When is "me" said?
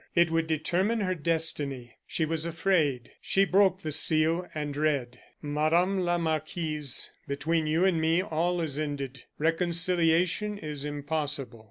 8.01-8.23